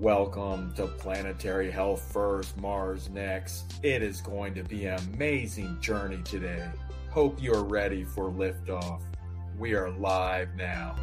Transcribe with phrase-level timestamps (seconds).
[0.00, 3.72] Welcome to Planetary Health First, Mars Next.
[3.82, 6.68] It is going to be an amazing journey today.
[7.08, 9.00] Hope you are ready for liftoff.
[9.58, 10.96] We are live now.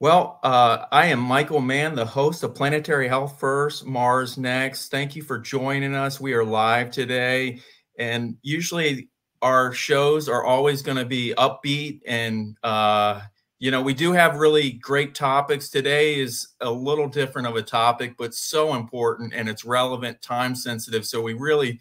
[0.00, 4.88] Well, uh, I am Michael Mann, the host of Planetary Health First, Mars Next.
[4.88, 6.20] Thank you for joining us.
[6.20, 7.60] We are live today,
[7.96, 9.08] and usually
[9.40, 13.20] our shows are always going to be upbeat and uh,
[13.60, 15.68] you know we do have really great topics.
[15.68, 20.56] Today is a little different of a topic but so important and it's relevant time
[20.56, 21.06] sensitive.
[21.06, 21.78] So we really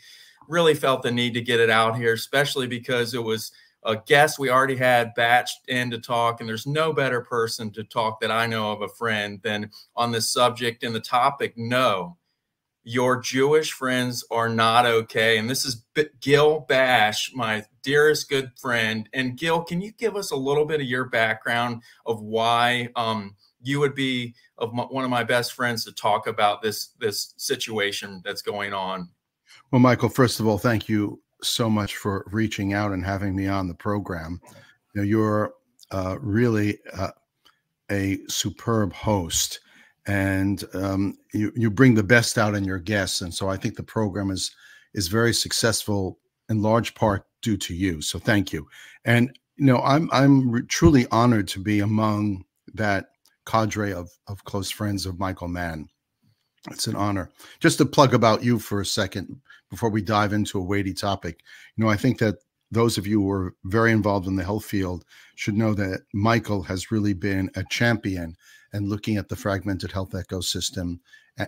[0.47, 3.51] really felt the need to get it out here especially because it was
[3.83, 7.83] a guest we already had batched in to talk and there's no better person to
[7.83, 12.17] talk that i know of a friend than on this subject and the topic no
[12.89, 15.37] your Jewish friends are not okay.
[15.37, 15.85] And this is
[16.21, 19.07] Gil Bashe, my dearest good friend.
[19.13, 23.35] And Gil, can you give us a little bit of your background of why um,
[23.61, 27.35] you would be of my, one of my best friends to talk about this this
[27.37, 29.09] situation that's going on?
[29.69, 33.45] Well, Michael, first of all, thank you so much for reaching out and having me
[33.45, 34.41] on the program.
[34.95, 35.53] You know, you're
[35.91, 37.11] uh, really uh,
[37.91, 39.59] a superb host
[40.09, 43.21] and um, you you bring the best out in your guests.
[43.21, 44.51] And so I think the program is
[44.95, 46.17] is very successful
[46.49, 48.01] in large part due to you.
[48.01, 48.67] So thank you.
[49.05, 52.43] And you know I'm I'm truly honored to be among
[52.73, 53.11] that
[53.45, 55.87] cadre of of close friends of Michael Mann.
[56.71, 57.29] It's an honor.
[57.59, 61.41] Just to plug about you for a second before we dive into a weighty topic.
[61.75, 62.39] You know, I think that
[62.71, 66.63] those of you who are very involved in the health field should know that Michael
[66.63, 68.35] has really been a champion
[68.73, 70.99] and looking at the fragmented health ecosystem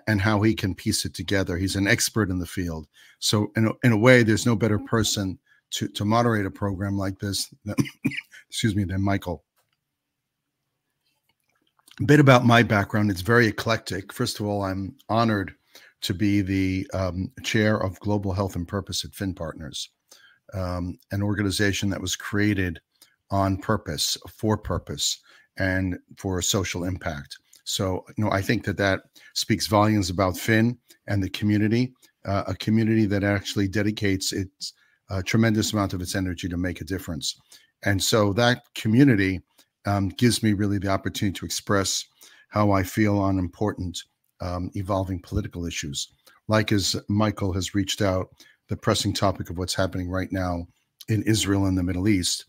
[0.08, 1.58] and how he can piece it together.
[1.58, 2.88] He's an expert in the field.
[3.20, 5.38] So in a, in a way, there's no better person
[5.72, 7.76] to, to moderate a program like this, than,
[8.50, 9.44] excuse me, than Michael.
[12.00, 13.12] A bit about my background.
[13.12, 14.14] It's very eclectic.
[14.14, 15.54] First of all, I'm honored
[16.02, 19.90] to be the um, chair of Global Health and Purpose at Finn Partners,
[20.54, 22.80] um, an organization that was created
[23.30, 25.20] on purpose, for purpose,
[25.58, 27.38] and for social impact.
[27.64, 29.02] So, you know, I think that that
[29.34, 31.94] speaks volumes about Finn and the community,
[32.26, 34.74] uh, a community that actually dedicates its
[35.26, 37.36] tremendous amount of its energy to make a difference.
[37.84, 39.42] And so that community
[39.86, 42.06] um, gives me really the opportunity to express
[42.50, 44.04] how I feel on important
[44.40, 46.08] um, evolving political issues.
[46.48, 48.30] Like as Michael has reached out,
[48.70, 50.66] the pressing topic of what's happening right now
[51.10, 52.46] in Israel and the Middle East.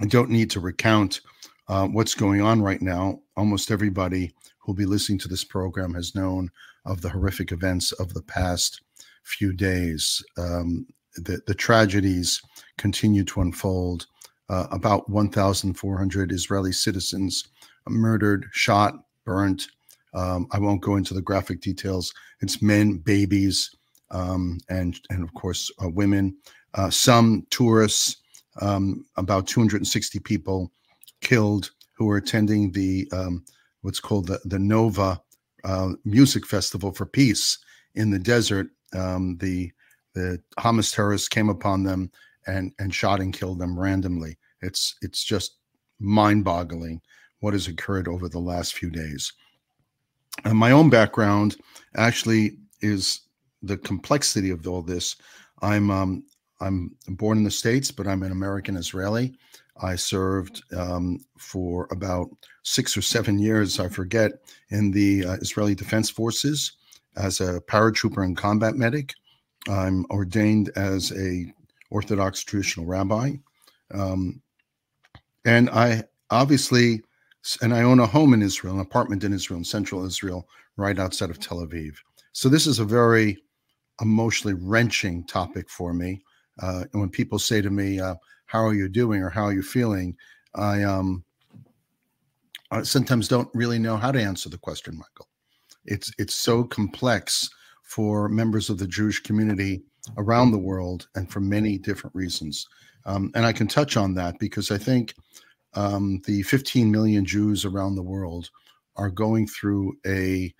[0.00, 1.20] I don't need to recount
[1.68, 3.20] uh, what's going on right now.
[3.36, 6.50] Almost everybody who'll be listening to this program has known
[6.84, 8.82] of the horrific events of the past
[9.22, 10.22] few days.
[10.36, 10.86] Um,
[11.16, 12.40] the, the tragedies
[12.76, 14.06] continue to unfold.
[14.48, 17.48] Uh, about 1,400 Israeli citizens
[17.86, 19.68] murdered, shot, burnt.
[20.14, 22.12] Um, I won't go into the graphic details.
[22.40, 23.70] It's men, babies,
[24.10, 26.36] um, and and of course uh, women.
[26.74, 28.16] Uh, some tourists,
[28.62, 30.70] um, about 260 people
[31.20, 33.44] killed who were attending the um,
[33.82, 35.20] what's called the the Nova
[35.64, 37.58] uh, Music Festival for Peace
[37.94, 38.68] in the desert.
[38.94, 39.70] Um, the
[40.14, 42.10] the Hamas terrorists came upon them
[42.46, 44.38] and and shot and killed them randomly.
[44.62, 45.56] It's it's just
[46.00, 47.00] mind-boggling
[47.40, 49.32] what has occurred over the last few days.
[50.44, 51.56] And my own background
[51.96, 53.20] actually is
[53.62, 55.16] the complexity of all this.
[55.62, 56.24] I'm um,
[56.60, 59.34] I'm born in the states, but I'm an American Israeli.
[59.80, 62.28] I served um, for about
[62.62, 64.32] six or seven years, I forget,
[64.70, 66.72] in the uh, Israeli Defense Forces
[67.16, 69.14] as a paratrooper and combat medic.
[69.68, 71.52] I'm ordained as a
[71.90, 73.34] Orthodox traditional rabbi,
[73.94, 74.42] um,
[75.44, 77.02] and I obviously,
[77.62, 80.98] and I own a home in Israel, an apartment in Israel, in central Israel, right
[80.98, 81.94] outside of Tel Aviv.
[82.32, 83.38] So this is a very
[84.00, 86.20] emotionally wrenching topic for me.
[86.60, 88.14] Uh, when people say to me, uh,
[88.46, 89.22] how are you doing?
[89.22, 90.16] or how are you feeling?
[90.54, 91.24] I um
[92.70, 95.28] I sometimes don't really know how to answer the question michael.
[95.84, 97.48] It's it's so complex
[97.82, 99.82] for members of the jewish community
[100.16, 102.66] around the world and for many different reasons.
[103.06, 105.14] Um, and i can touch on that because i think
[105.74, 108.50] um, the 15 million jews around the world
[108.96, 110.52] are going through a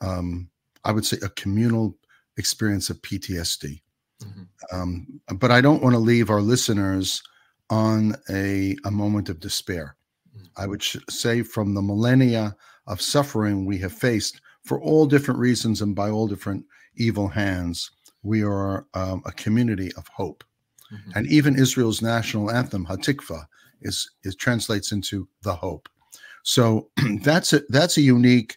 [0.00, 0.48] um,
[0.84, 1.96] I would say a communal
[2.38, 3.80] experience of ptsd
[4.22, 4.42] Mm-hmm.
[4.76, 7.22] Um, but I don't want to leave our listeners
[7.70, 9.96] on a, a moment of despair.
[10.36, 10.62] Mm-hmm.
[10.62, 15.40] I would sh- say from the millennia of suffering we have faced for all different
[15.40, 16.64] reasons and by all different
[16.96, 17.90] evil hands,
[18.22, 20.42] we are um, a community of hope.
[20.92, 21.10] Mm-hmm.
[21.14, 23.46] And even Israel's national anthem, Hatikva,
[23.82, 25.88] is, is translates into the hope.
[26.42, 26.90] So
[27.22, 28.56] that's a that's a unique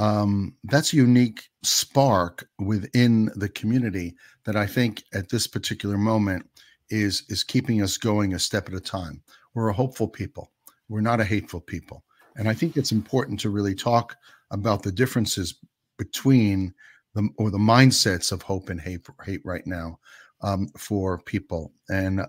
[0.00, 4.16] um, that's a unique spark within the community
[4.46, 6.48] that I think at this particular moment
[6.88, 9.22] is is keeping us going a step at a time.
[9.52, 10.52] We're a hopeful people.
[10.88, 12.02] We're not a hateful people.
[12.36, 14.16] And I think it's important to really talk
[14.50, 15.56] about the differences
[15.98, 16.72] between
[17.14, 19.98] the or the mindsets of hope and hate hate right now
[20.40, 21.74] um, for people.
[21.90, 22.22] And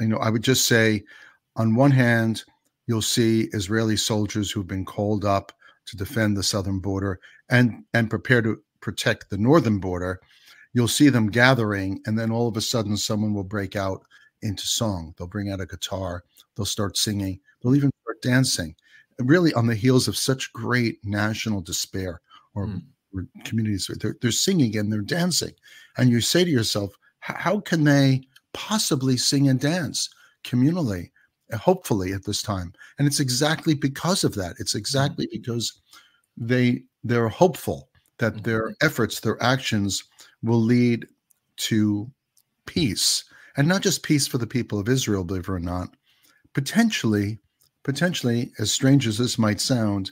[0.00, 1.04] you know, I would just say,
[1.54, 2.42] on one hand,
[2.88, 5.52] you'll see Israeli soldiers who've been called up
[5.86, 10.20] to defend the southern border and and prepare to protect the northern border.
[10.74, 14.04] You'll see them gathering, and then all of a sudden, someone will break out
[14.40, 15.14] into song.
[15.16, 16.24] They'll bring out a guitar.
[16.56, 17.40] They'll start singing.
[17.62, 18.74] They'll even start dancing.
[19.18, 22.20] Really, on the heels of such great national despair
[22.54, 22.82] or mm.
[23.44, 25.52] communities, they're, they're singing and they're dancing.
[25.96, 30.08] And you say to yourself, how can they possibly sing and dance
[30.44, 31.11] communally,
[31.54, 32.72] hopefully at this time?
[32.98, 34.54] And it's exactly because of that.
[34.58, 35.32] It's exactly mm.
[35.32, 35.80] because
[36.36, 37.88] they they're hopeful
[38.18, 38.86] that their mm-hmm.
[38.86, 40.04] efforts, their actions
[40.42, 41.06] will lead
[41.56, 42.10] to
[42.66, 43.24] peace
[43.56, 45.94] and not just peace for the people of Israel, believe it or not,
[46.54, 47.38] potentially,
[47.82, 50.10] potentially, as strange as this might sound,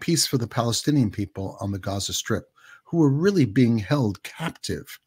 [0.00, 2.44] peace for the Palestinian people on the Gaza Strip,
[2.84, 4.98] who are really being held captive.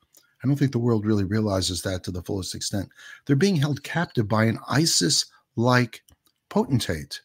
[0.43, 2.89] I don't think the world really realizes that to the fullest extent.
[3.25, 5.25] They're being held captive by an ISIS
[5.55, 6.01] like
[6.49, 7.21] potentate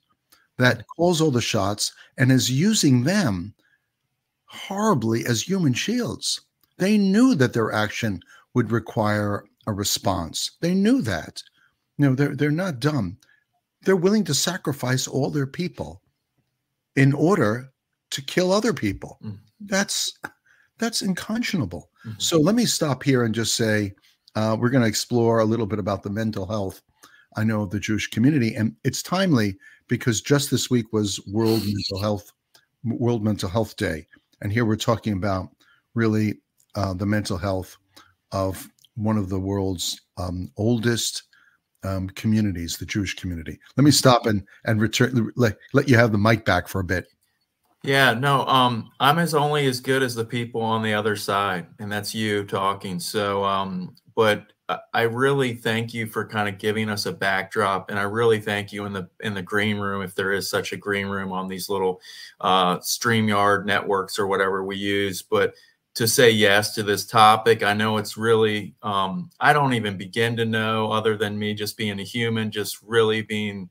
[0.59, 3.55] that calls all the shots and is using them
[4.47, 6.41] horribly as human shields.
[6.79, 8.21] They knew that their action
[8.55, 10.53] would require a response.
[10.61, 11.43] They knew that.
[11.97, 13.19] You know, they're they're not dumb.
[13.83, 16.03] They're willing to sacrifice all their people
[16.97, 17.71] in order
[18.11, 19.19] to kill other people.
[19.23, 19.37] Mm-hmm.
[19.61, 20.19] That's
[20.79, 21.91] that's unconscionable.
[22.07, 22.19] Mm-hmm.
[22.19, 23.95] So let me stop here and just say
[24.35, 26.81] uh, we're going to explore a little bit about the mental health
[27.37, 29.57] I know of the Jewish community, and it's timely
[29.89, 32.33] because just this week was World Mental Health
[32.85, 34.07] World Mental Health Day,
[34.41, 35.49] and here we're talking about
[35.95, 36.41] really
[36.75, 37.77] uh, the mental health
[38.33, 41.25] of one of the world's um, oldest
[41.85, 43.59] um, communities, the Jewish community.
[43.77, 46.85] Let me stop and and return let, let you have the mic back for a
[46.85, 47.07] bit.
[47.85, 51.69] Yeah, no, um, I'm as only as good as the people on the other side,
[51.79, 52.99] and that's you talking.
[52.99, 54.53] So, um, but
[54.93, 58.73] I really thank you for kind of giving us a backdrop, and I really thank
[58.73, 61.49] you in the in the green room, if there is such a green room on
[61.49, 62.01] these little
[62.41, 65.23] uh, Streamyard networks or whatever we use.
[65.23, 65.55] But
[65.99, 67.65] to say yes to this topic.
[67.65, 71.77] I know it's really, um, I don't even begin to know, other than me just
[71.77, 73.69] being a human, just really being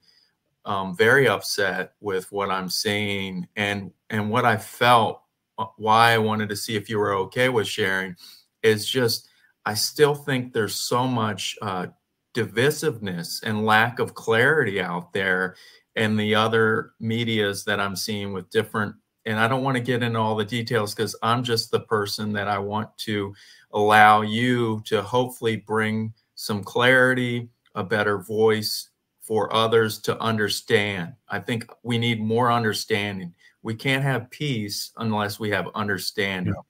[0.65, 5.21] um, very upset with what I'm seeing and and what I felt.
[5.57, 8.15] Uh, why I wanted to see if you were okay with sharing
[8.61, 9.29] is just
[9.67, 11.87] I still think there's so much uh,
[12.33, 15.57] divisiveness and lack of clarity out there,
[15.97, 20.03] and the other medias that I'm seeing with different and I don't want to get
[20.03, 23.35] into all the details because I'm just the person that I want to
[23.73, 28.89] allow you to hopefully bring some clarity, a better voice
[29.19, 31.11] for others to understand.
[31.27, 33.33] I think we need more understanding.
[33.63, 36.53] We can't have peace unless we have understanding.
[36.55, 36.61] Yeah.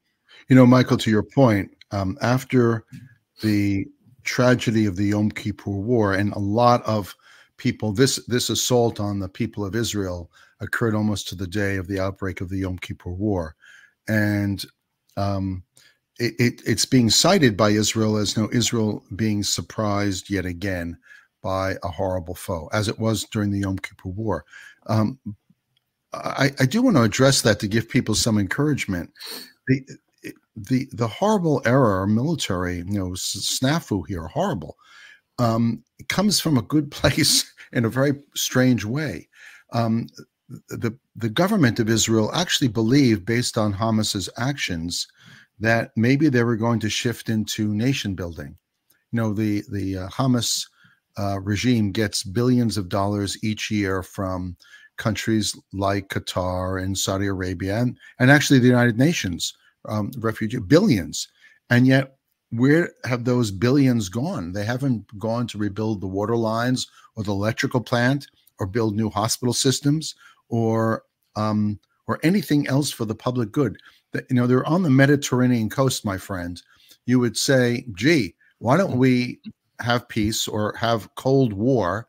[0.49, 2.85] You know, Michael, to your point, um, after
[3.41, 3.85] the
[4.23, 7.15] tragedy of the Yom Kippur War, and a lot of
[7.57, 11.87] people, this this assault on the people of Israel occurred almost to the day of
[11.87, 13.55] the outbreak of the Yom Kippur War.
[14.07, 14.63] And
[15.15, 15.63] um,
[16.19, 20.97] it, it, it's being cited by Israel as no Israel being surprised yet again
[21.43, 24.45] by a horrible foe, as it was during the Yom Kippur War.
[24.87, 25.19] Um,
[26.13, 29.11] I, I, do want to address that to give people some encouragement.
[29.67, 29.85] The,
[30.57, 34.75] the, the horrible error, military, you know, snafu here, horrible,
[35.37, 39.29] um, comes from a good place in a very strange way.
[39.73, 40.07] Um,
[40.69, 45.07] the the government of Israel actually believed, based on Hamas's actions,
[45.59, 48.55] that maybe they were going to shift into nation building.
[49.11, 50.65] You know, the the uh, Hamas
[51.17, 54.55] uh, regime gets billions of dollars each year from
[54.97, 59.53] countries like Qatar and Saudi Arabia, and and actually the United Nations
[59.87, 61.27] um, refugee billions,
[61.69, 62.17] and yet
[62.51, 64.53] where have those billions gone?
[64.53, 68.27] They haven't gone to rebuild the water lines or the electrical plant
[68.59, 70.15] or build new hospital systems
[70.49, 71.03] or
[71.35, 73.77] um, or anything else for the public good.
[74.13, 76.61] That you know, they're on the Mediterranean coast, my friend.
[77.05, 79.39] You would say, "Gee, why don't we
[79.79, 82.07] have peace or have Cold War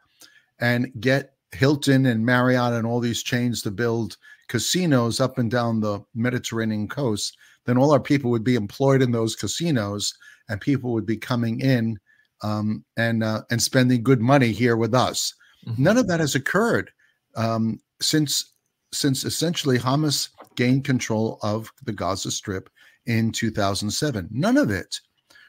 [0.60, 4.16] and get Hilton and Marriott and all these chains to build
[4.48, 9.12] casinos up and down the Mediterranean coast?" Then all our people would be employed in
[9.12, 10.14] those casinos,
[10.48, 11.98] and people would be coming in
[12.42, 15.34] um, and uh, and spending good money here with us.
[15.66, 15.82] Mm-hmm.
[15.82, 16.90] None of that has occurred.
[17.36, 18.54] Um, since
[18.92, 22.70] since essentially Hamas gained control of the Gaza Strip
[23.06, 24.28] in 2007.
[24.30, 25.00] None of it.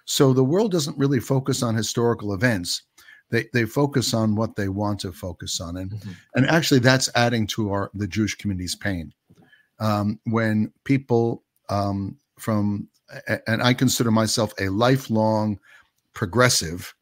[0.05, 2.83] So the world doesn't really focus on historical events.
[3.31, 6.11] They, they focus on what they want to focus on, and mm-hmm.
[6.35, 9.13] and actually that's adding to our the Jewish community's pain.
[9.79, 12.89] Um, when people um, from
[13.47, 15.59] and I consider myself a lifelong
[16.13, 16.93] progressive,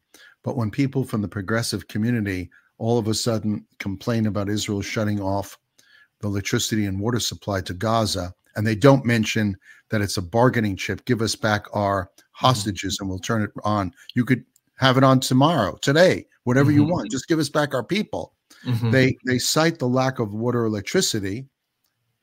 [0.44, 5.20] but when people from the progressive community all of a sudden complain about Israel shutting
[5.20, 5.58] off
[6.20, 9.56] the electricity and water supply to Gaza, and they don't mention
[9.90, 11.04] that it's a bargaining chip.
[11.04, 12.46] Give us back our mm-hmm.
[12.46, 13.92] hostages and we'll turn it on.
[14.14, 14.44] You could
[14.78, 16.80] have it on tomorrow, today, whatever mm-hmm.
[16.80, 17.10] you want.
[17.10, 18.34] Just give us back our people.
[18.64, 18.90] Mm-hmm.
[18.90, 21.46] They they cite the lack of water, electricity,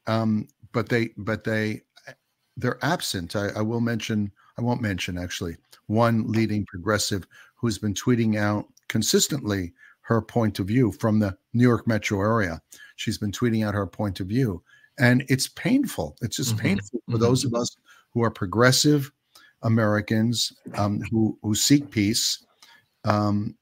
[0.08, 1.82] um, but they but they
[2.58, 3.36] they're absent.
[3.36, 4.32] I, I will mention.
[4.58, 5.58] I won't mention actually
[5.88, 11.64] one leading progressive who's been tweeting out consistently her point of view from the New
[11.64, 12.62] York metro area.
[12.96, 14.64] She's been tweeting out her point of view.
[14.98, 16.16] And it's painful.
[16.22, 16.62] It's just mm-hmm.
[16.62, 17.22] painful for mm-hmm.
[17.22, 17.76] those of us
[18.12, 19.12] who are progressive
[19.64, 22.46] Americans um, who, who seek peace
[23.04, 23.56] um,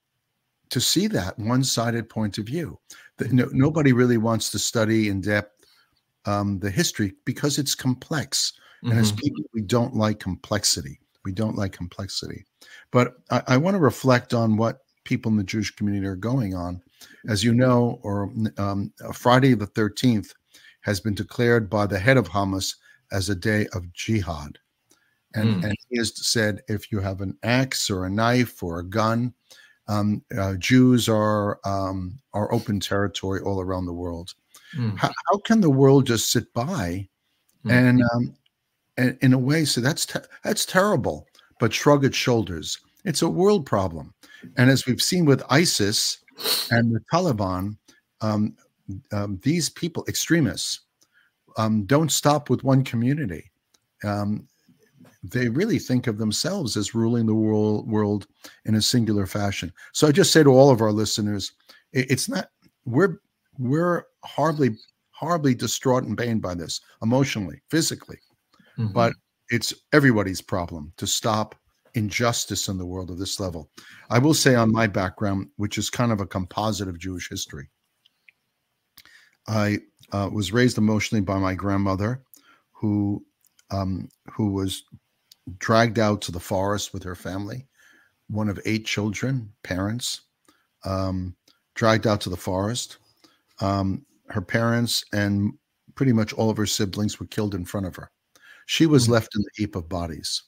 [0.70, 2.80] to see that one sided point of view.
[3.18, 5.52] That no, nobody really wants to study in depth
[6.26, 8.54] um, the history because it's complex.
[8.84, 8.92] Mm-hmm.
[8.92, 9.22] And as mm-hmm.
[9.22, 11.00] people, we don't like complexity.
[11.26, 12.46] We don't like complexity.
[12.92, 16.56] But I, I want to reflect on what people in the Jewish community are going
[16.56, 16.82] on.
[17.28, 20.34] As you know, or um, Friday the 13th
[20.82, 22.76] has been declared by the head of Hamas
[23.12, 24.60] as a day of jihad.
[25.36, 25.63] And, mm.
[25.66, 29.34] and he has said if you have an axe or a knife or a gun,
[29.88, 34.34] um, uh, Jews are um, are open territory all around the world.
[34.78, 34.98] Mm.
[34.98, 37.08] How, how, can the world just sit by
[37.66, 37.72] mm.
[37.72, 38.36] and, um,
[38.98, 41.28] and in a way say that's te- that's terrible,
[41.60, 42.80] but shrug its shoulders?
[43.04, 44.13] It's a world problem.
[44.58, 46.20] And as we've seen with ISIS
[46.72, 47.78] and the Taliban,
[48.22, 48.56] um,
[49.12, 50.82] um, these people, extremists,
[51.58, 53.52] um, don't stop with one community.
[54.04, 54.48] Um,
[55.24, 58.27] they really think of themselves as ruling the world, world
[58.65, 59.72] in a singular fashion.
[59.94, 61.53] So I just say to all of our listeners,
[61.94, 62.50] it, it's not
[62.86, 63.20] we're
[63.58, 64.77] we're horribly
[65.12, 68.20] horribly distraught and pained by this emotionally, physically,
[68.77, 68.92] mm-hmm.
[68.92, 69.13] but
[69.50, 71.56] it's everybody's problem to stop
[71.94, 73.70] injustice in the world of this level.
[74.10, 77.70] I will say on my background, which is kind of a composite of Jewish history,
[79.48, 79.80] I
[80.12, 82.24] uh, was raised emotionally by my grandmother,
[82.72, 83.24] who
[83.72, 84.84] um, who was
[85.58, 87.68] dragged out to the forest with her family,
[88.30, 90.22] one of eight children, parents,
[90.86, 91.36] um,
[91.76, 92.98] dragged out to the forest.
[93.60, 95.54] Um, her parents and
[95.96, 98.12] pretty much all of her siblings were killed in front of her.
[98.66, 99.12] She was mm.
[99.12, 100.44] left in the heap of bodies.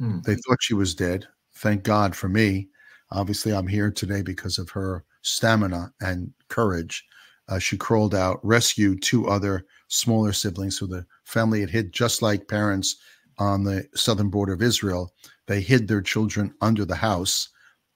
[0.00, 0.22] Mm.
[0.24, 1.26] They thought she was dead.
[1.56, 2.68] Thank God for me.
[3.10, 7.04] Obviously, I'm here today because of her stamina and courage.
[7.48, 12.22] Uh, she crawled out, rescued two other smaller siblings who the family had hid, just
[12.22, 12.96] like parents
[13.38, 15.12] on the southern border of Israel.
[15.46, 17.48] They hid their children under the house.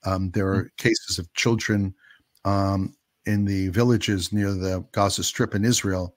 [0.05, 0.77] Um, there are mm.
[0.77, 1.95] cases of children
[2.45, 2.95] um,
[3.27, 6.15] in the villages near the Gaza Strip in Israel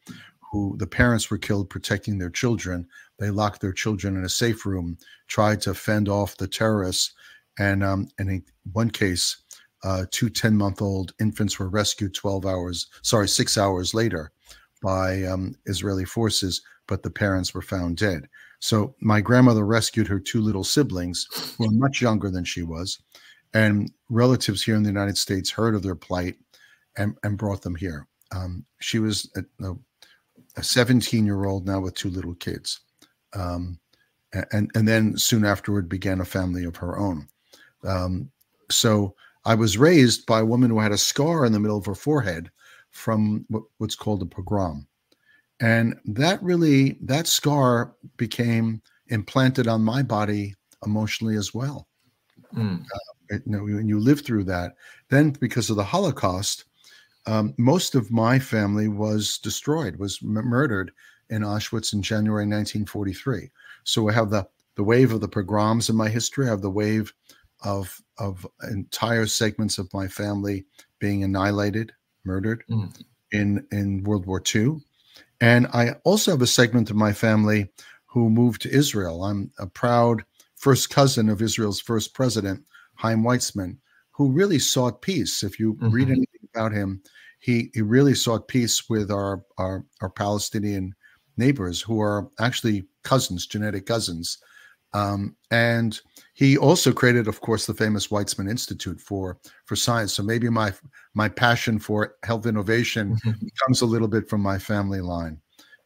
[0.51, 2.86] who the parents were killed protecting their children.
[3.20, 4.98] They locked their children in a safe room,
[5.28, 7.13] tried to fend off the terrorists,
[7.58, 9.38] and um, in one case,
[9.84, 14.32] uh, two 10 month old infants were rescued 12 hours, sorry, six hours later
[14.81, 18.27] by um, Israeli forces, but the parents were found dead.
[18.59, 23.00] So my grandmother rescued her two little siblings who were much younger than she was.
[23.53, 26.35] And relatives here in the United States heard of their plight
[26.97, 28.07] and, and brought them here.
[28.33, 29.73] Um, she was a,
[30.55, 32.81] a 17 year old now with two little kids.
[33.33, 33.79] Um,
[34.51, 37.27] and, and then soon afterward began a family of her own.
[37.83, 38.31] Um,
[38.69, 41.85] so I was raised by a woman who had a scar in the middle of
[41.85, 42.51] her forehead
[42.91, 44.88] from what, what's called a pogrom.
[45.60, 50.55] And that really, that scar became implanted on my body
[50.86, 51.88] emotionally as well.
[52.55, 52.83] Mm.
[52.83, 54.75] Uh, you know, when you live through that,
[55.10, 56.65] then because of the Holocaust,
[57.27, 60.91] um, most of my family was destroyed, was m- murdered
[61.29, 63.50] in Auschwitz in January 1943.
[63.83, 66.48] So I have the the wave of the pogroms in my history.
[66.48, 67.13] I have the wave
[67.63, 70.65] of of entire segments of my family
[71.00, 71.91] being annihilated,
[72.24, 72.94] murdered mm.
[73.32, 74.82] in in World War II,
[75.40, 77.72] and I also have a segment of my family
[78.06, 79.24] who moved to Israel.
[79.24, 80.24] I'm a proud
[80.58, 82.63] first cousin of Israel's first president,
[82.96, 83.78] Chaim Weizmann,
[84.12, 85.44] who really sought peace.
[85.44, 85.90] If you mm-hmm.
[85.90, 87.01] read anything about him,
[87.40, 90.94] he he really sought peace with our our, our Palestinian
[91.38, 94.38] neighbors who are actually cousins, genetic cousins.
[94.93, 96.00] Um, and
[96.33, 100.13] he also created, of course, the famous Weizmann Institute for for Science.
[100.13, 100.74] So maybe my
[101.13, 103.48] my passion for health innovation mm-hmm.
[103.63, 105.39] comes a little bit from my family line.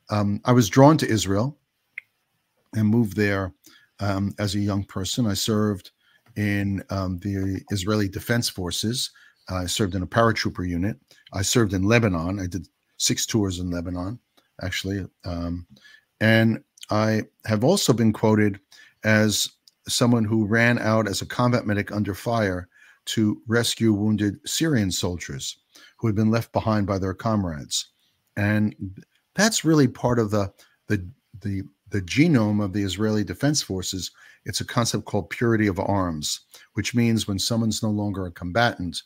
[0.10, 1.58] Um, I was drawn to Israel
[2.76, 3.54] and moved there
[4.00, 5.26] um, as a young person.
[5.26, 5.92] I served
[6.36, 9.12] in um, the Israeli Defense Forces.
[9.50, 10.98] I served in a paratrooper unit.
[11.34, 12.40] I served in Lebanon.
[12.40, 14.20] I did six tours in Lebanon,
[14.62, 15.06] actually.
[15.24, 15.68] Um,
[16.20, 18.60] and I have also been quoted
[19.06, 19.50] as
[19.88, 22.68] someone who ran out as a combat medic under fire
[23.06, 25.58] to rescue wounded Syrian soldiers
[25.98, 27.92] who had been left behind by their comrades.
[28.36, 28.76] And
[29.36, 30.52] that's really part of the
[30.88, 31.08] the
[31.42, 34.12] the the genome of the Israeli Defense Forces.
[34.46, 36.42] It's a concept called purity of arms,
[36.74, 39.02] which means when someone's no longer a combatant,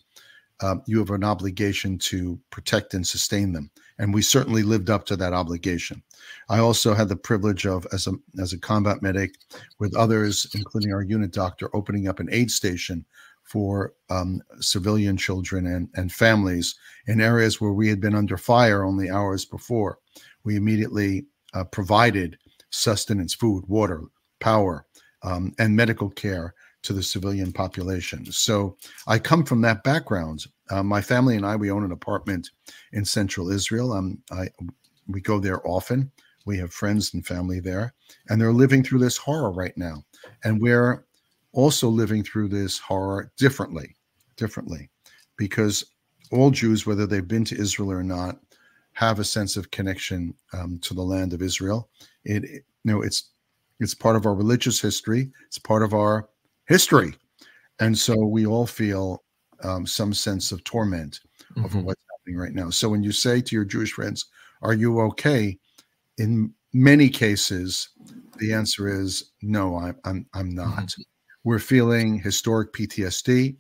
[0.62, 3.70] uh, you have an obligation to protect and sustain them.
[3.98, 6.02] And we certainly lived up to that obligation.
[6.50, 9.36] I also had the privilege of, as a, as a combat medic,
[9.80, 13.06] with others, including our unit doctor, opening up an aid station
[13.44, 16.76] for um, civilian children and, and families
[17.08, 19.98] in areas where we had been under fire only hours before.
[20.44, 22.38] We immediately uh, provided
[22.70, 24.04] sustenance, food, water,
[24.40, 24.86] power,
[25.24, 28.26] um, and medical care to the civilian population.
[28.32, 30.46] So I come from that background.
[30.70, 32.50] Uh, my family and I, we own an apartment
[32.94, 33.94] in central Israel.
[33.94, 34.50] Um, I,
[35.08, 36.12] we go there often.
[36.46, 37.94] We have friends and family there,
[38.30, 40.04] and they're living through this horror right now.
[40.44, 41.06] And we're
[41.52, 43.96] also living through this horror differently,
[44.38, 44.90] differently,
[45.38, 45.84] because
[46.32, 48.40] all Jews, whether they've been to Israel or not,
[48.94, 51.90] have a sense of connection um, to the land of Israel.
[52.24, 53.32] It, it, you know, it's
[53.80, 55.32] it's part of our religious history.
[55.48, 56.30] It's part of our
[56.70, 57.16] history.
[57.80, 59.24] And so we all feel
[59.64, 61.20] um, some sense of torment
[61.52, 61.66] mm-hmm.
[61.66, 62.70] over what's happening right now.
[62.70, 64.28] So when you say to your Jewish friends,
[64.62, 65.58] Are you okay?
[66.18, 67.90] In many cases,
[68.38, 70.86] the answer is no, I'm, I'm, I'm not.
[70.86, 71.02] Mm-hmm.
[71.44, 73.56] We're feeling historic PTSD.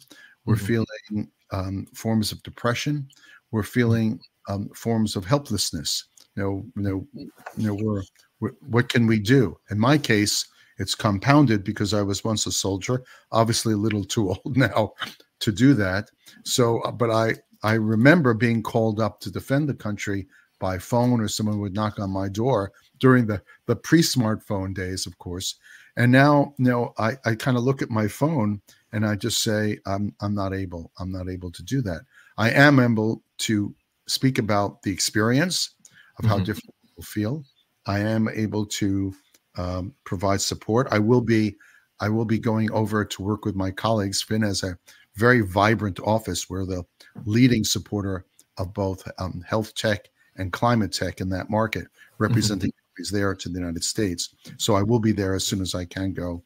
[0.45, 0.65] We're mm-hmm.
[0.65, 3.07] feeling um, forms of depression.
[3.51, 6.05] We're feeling um, forms of helplessness.
[6.35, 7.07] You know, you know,
[7.57, 8.03] you know, we're,
[8.39, 9.57] we're, what can we do?
[9.71, 10.45] In my case,
[10.79, 14.93] it's compounded because I was once a soldier, obviously a little too old now
[15.39, 16.09] to do that.
[16.43, 20.27] So, uh, but I I remember being called up to defend the country
[20.59, 25.17] by phone or someone would knock on my door during the the pre-smartphone days, of
[25.17, 25.55] course.
[25.97, 28.61] And now, you know, I, I kind of look at my phone
[28.93, 32.01] and I just say, I'm I'm not able, I'm not able to do that.
[32.37, 33.75] I am able to
[34.07, 35.71] speak about the experience
[36.17, 36.45] of how mm-hmm.
[36.45, 37.43] different people feel.
[37.85, 39.13] I am able to
[39.57, 40.87] um, provide support.
[40.91, 41.55] I will be
[42.01, 44.21] I will be going over to work with my colleagues.
[44.21, 44.77] Finn has a
[45.15, 46.49] very vibrant office.
[46.49, 46.83] We're the
[47.25, 48.25] leading supporter
[48.57, 52.23] of both um, health tech and climate tech in that market, mm-hmm.
[52.23, 54.33] representing companies there to the United States.
[54.57, 56.43] So I will be there as soon as I can go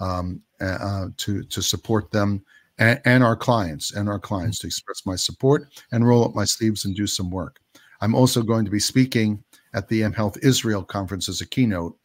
[0.00, 2.44] um, uh, to to support them
[2.78, 4.62] and, and, our clients and our clients mm-hmm.
[4.62, 7.60] to express my support and roll up my sleeves and do some work.
[8.00, 9.42] I'm also going to be speaking
[9.74, 11.96] at the mHealth Israel conference as a keynote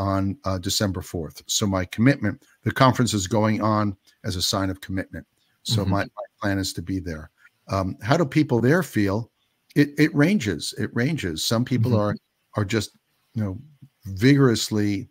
[0.00, 1.42] on uh, December 4th.
[1.46, 5.26] So my commitment, the conference is going on as a sign of commitment.
[5.62, 5.90] So mm-hmm.
[5.90, 7.30] my, my, plan is to be there.
[7.68, 9.30] Um, how do people there feel?
[9.76, 10.74] It, it ranges.
[10.78, 11.44] It ranges.
[11.44, 12.00] Some people mm-hmm.
[12.00, 12.16] are
[12.56, 12.96] are just
[13.34, 13.58] you know
[14.06, 15.10] vigorously.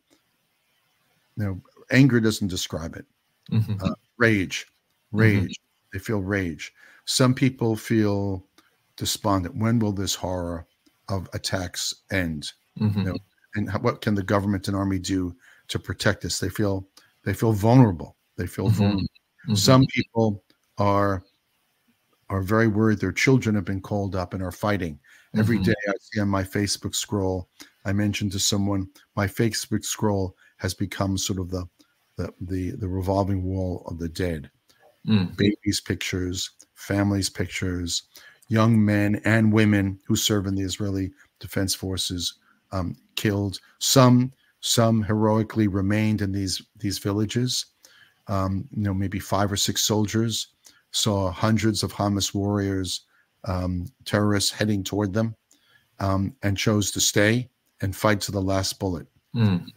[1.38, 3.06] You know, anger doesn't describe it.
[3.52, 3.76] Mm-hmm.
[3.80, 4.66] Uh, rage,
[5.14, 5.20] mm-hmm.
[5.20, 5.60] rage.
[5.94, 6.74] They feel rage.
[7.06, 8.44] Some people feel
[8.98, 9.56] despondent.
[9.56, 10.66] When will this horror
[11.10, 12.52] of attacks end?
[12.76, 13.04] You mm-hmm.
[13.04, 13.18] know,
[13.56, 15.36] and what can the government and army do
[15.70, 16.40] to protect us?
[16.40, 16.88] They feel
[17.24, 18.16] they feel vulnerable.
[18.38, 18.78] They feel mm-hmm.
[18.78, 19.04] vulnerable.
[19.04, 19.56] Mm-hmm.
[19.56, 20.44] Some people
[20.78, 21.24] are
[22.30, 25.00] are very worried their children have been called up and are fighting.
[25.36, 25.66] Every mm-hmm.
[25.66, 27.50] day I see on my Facebook scroll,
[27.86, 31.66] I mentioned to someone my Facebook scroll has become sort of the
[32.18, 34.50] the the, the revolving wall of the dead.
[35.08, 35.36] Mm.
[35.38, 38.04] Babies pictures, families pictures,
[38.50, 42.36] young men and women who serve in the Israeli Defense Forces
[42.72, 43.60] um, killed.
[43.80, 47.66] Some some heroically remained in these these villages.
[48.28, 50.50] Um, you know, maybe five or six soldiers
[50.92, 53.02] saw hundreds of Hamas warriors,
[53.46, 55.36] um, terrorists heading toward them,
[56.00, 57.50] um, and chose to stay
[57.82, 59.08] and fight to the last bullet.
[59.36, 59.72] Mm.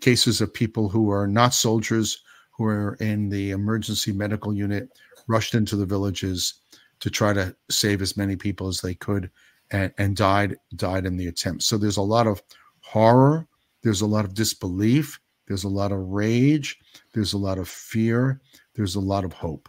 [0.00, 2.22] cases of people who are not soldiers,
[2.52, 4.88] who are in the emergency medical unit,
[5.26, 6.54] rushed into the villages
[7.00, 9.30] to try to save as many people as they could
[9.70, 11.62] and, and died died in the attempt.
[11.62, 12.42] So there's a lot of
[12.80, 13.46] horror,
[13.82, 16.78] there's a lot of disbelief, there's a lot of rage,
[17.12, 18.40] there's a lot of fear,
[18.74, 19.68] there's a lot of hope,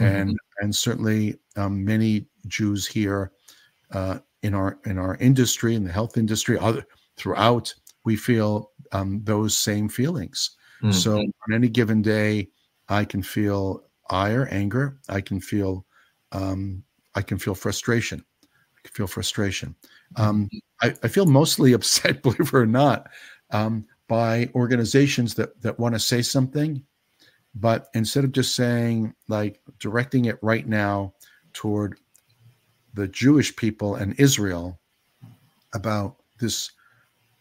[0.00, 0.14] mm-hmm.
[0.14, 3.32] and and certainly um, many Jews here
[3.92, 6.84] uh, in our in our industry in the health industry other
[7.16, 10.52] throughout we feel um, those same feelings.
[10.82, 10.92] Mm-hmm.
[10.92, 12.48] So on any given day,
[12.88, 14.98] I can feel ire, anger.
[15.08, 15.84] I can feel,
[16.32, 16.84] um,
[17.14, 18.24] I can feel frustration.
[18.96, 19.74] Feel frustration.
[20.16, 20.88] Um, mm-hmm.
[20.88, 23.10] I, I, feel mostly upset, believe it or not,
[23.50, 26.82] um, by organizations that that want to say something,
[27.54, 31.12] but instead of just saying like directing it right now
[31.52, 31.98] toward
[32.94, 34.80] the Jewish people and Israel
[35.74, 36.70] about this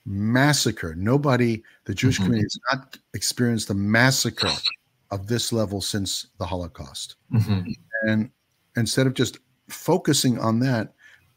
[0.06, 0.94] massacre.
[0.96, 2.26] Nobody, the Jewish mm-hmm.
[2.26, 4.52] community, has not experienced a massacre
[5.10, 7.16] of this level since the Holocaust.
[7.34, 7.72] Mm-hmm.
[8.10, 8.30] And
[8.76, 9.40] instead of just
[9.70, 10.94] focusing on that,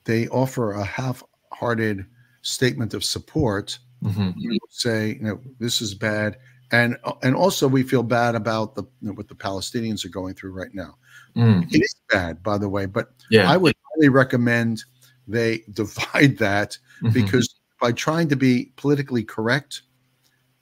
[0.09, 2.07] they offer a half-hearted
[2.41, 3.79] statement of support.
[4.03, 4.31] Mm-hmm.
[4.39, 6.39] You say, you know, this is bad,
[6.73, 10.35] and and also we feel bad about the you know, what the Palestinians are going
[10.35, 10.97] through right now.
[11.37, 11.71] Mm.
[11.73, 13.51] It is bad, by the way, but yeah.
[13.51, 14.83] I would highly recommend
[15.27, 17.13] they divide that mm-hmm.
[17.13, 19.83] because by trying to be politically correct,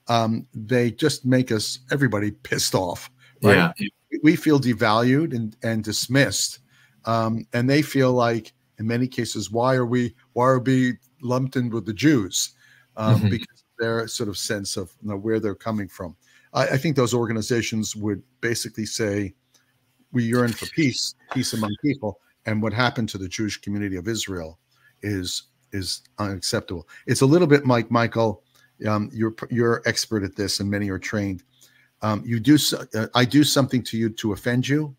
[0.08, 3.10] um, they just make us everybody pissed off.
[3.42, 3.72] Right?
[3.78, 3.88] Yeah.
[4.24, 6.58] We feel devalued and, and dismissed.
[7.04, 11.56] Um, and they feel like in many cases, why are we why are we lumped
[11.56, 12.52] in with the Jews?
[12.96, 13.28] Um, mm-hmm.
[13.30, 16.16] Because their sort of sense of you know, where they're coming from.
[16.54, 19.34] I, I think those organizations would basically say,
[20.12, 24.08] we yearn for peace, peace among people, and what happened to the Jewish community of
[24.08, 24.58] Israel
[25.02, 26.88] is is unacceptable.
[27.06, 28.42] It's a little bit Mike Michael.
[28.86, 31.42] Um, you're you're expert at this, and many are trained.
[32.02, 32.56] Um, you do
[32.94, 34.94] uh, I do something to you to offend you,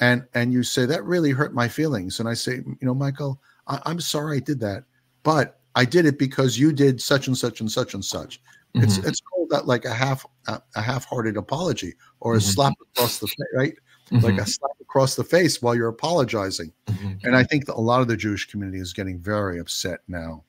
[0.00, 3.40] and and you say that really hurt my feelings, and I say, you know, Michael,
[3.66, 4.84] I, am sorry I did that,
[5.22, 8.40] but I did it because you did such and such and such and such.
[8.74, 8.84] Mm-hmm.
[8.84, 12.50] It's it's called that like a half a, a half-hearted apology or a mm-hmm.
[12.50, 13.74] slap across the face, right?
[14.10, 14.24] mm-hmm.
[14.24, 16.72] like a slap across the face while you're apologizing.
[16.86, 17.26] Mm-hmm.
[17.26, 20.44] And I think that a lot of the Jewish community is getting very upset now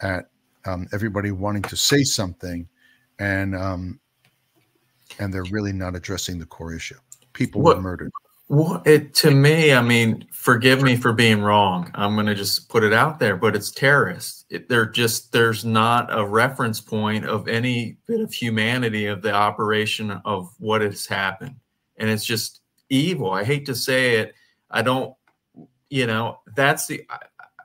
[0.00, 0.26] at
[0.66, 2.66] um, everybody wanting to say something,
[3.18, 4.00] and um,
[5.18, 6.98] and they're really not addressing the core issue.
[7.32, 8.12] People what, were murdered.
[8.48, 11.90] Well, it to me, I mean, forgive me for being wrong.
[11.94, 14.44] I'm going to just put it out there, but it's terrorists.
[14.50, 19.32] It, they're just there's not a reference point of any bit of humanity of the
[19.32, 21.56] operation of what has happened,
[21.96, 23.30] and it's just evil.
[23.30, 24.34] I hate to say it.
[24.70, 25.14] I don't,
[25.88, 27.06] you know, that's the,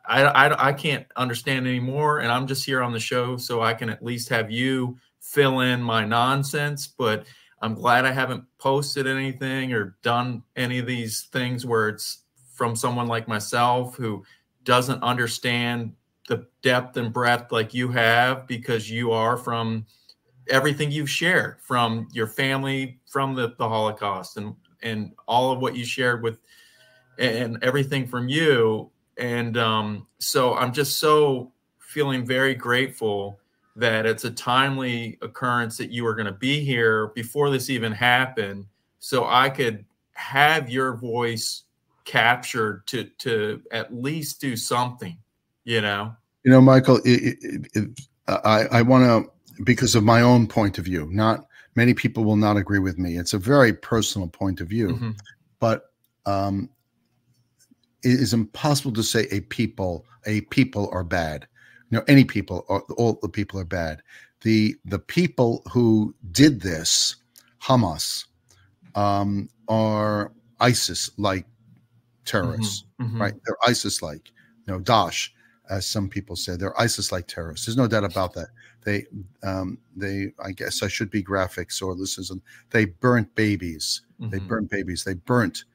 [0.06, 2.20] I, I, I can't understand anymore.
[2.20, 5.60] And I'm just here on the show so I can at least have you fill
[5.60, 6.88] in my nonsense.
[6.88, 7.26] But
[7.62, 12.76] I'm glad I haven't posted anything or done any of these things where it's from
[12.76, 14.24] someone like myself who
[14.64, 15.94] doesn't understand
[16.28, 19.86] the depth and breadth like you have because you are from
[20.50, 25.76] everything you've shared from your family from the, the holocaust and and all of what
[25.76, 26.40] you shared with
[27.18, 28.90] and everything from you.
[29.18, 33.40] And um, so i'm just so feeling very grateful
[33.80, 37.92] that it's a timely occurrence that you are going to be here before this even
[37.92, 38.66] happened
[39.00, 41.64] so i could have your voice
[42.06, 45.18] captured to to at least do something
[45.64, 46.14] you know
[46.44, 50.78] you know michael it, it, it, i i want to because of my own point
[50.78, 51.46] of view not
[51.80, 53.18] many people will not agree with me.
[53.18, 55.12] It's a very personal point of view, mm-hmm.
[55.60, 55.92] but
[56.26, 56.70] um,
[58.04, 61.48] it is impossible to say a people a people are bad.
[61.90, 62.60] You know, any people,
[62.98, 64.02] all the people are bad.
[64.42, 67.16] The the people who did this,
[67.62, 68.26] Hamas,
[68.96, 71.46] um, are ISIS like
[72.26, 73.12] terrorists, mm-hmm.
[73.12, 73.22] Mm-hmm.
[73.22, 73.34] right?
[73.46, 74.32] They're ISIS like,
[74.66, 75.30] you know, Daesh,
[75.70, 77.66] as some people say, they're ISIS like terrorists.
[77.66, 78.50] There's no doubt about that
[78.84, 79.06] they
[79.44, 82.32] um, they I guess I should be graphics or listeners.
[82.72, 84.02] They burnt babies.
[84.20, 84.32] Mm-hmm.
[84.32, 85.04] They burnt babies.
[85.04, 85.66] They burnt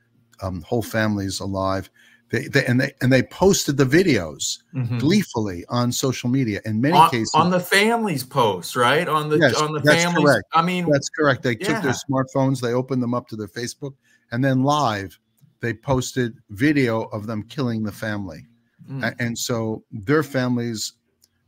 [0.42, 1.90] um, whole families alive.
[2.34, 4.98] They, they, and they and they posted the videos mm-hmm.
[4.98, 6.60] gleefully on social media.
[6.64, 9.06] In many on, cases, on the family's posts, right?
[9.06, 10.24] On the yes, on the families.
[10.24, 10.48] Correct.
[10.52, 11.44] I mean, that's correct.
[11.44, 11.80] They yeah.
[11.80, 13.94] took their smartphones, they opened them up to their Facebook,
[14.32, 15.16] and then live
[15.60, 18.46] they posted video of them killing the family.
[18.90, 19.14] Mm.
[19.20, 20.94] And so their families